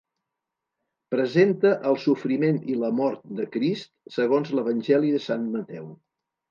[1.15, 5.91] Presenta el sofriment i la mort de Crist segons l'Evangeli de Sant Mateu.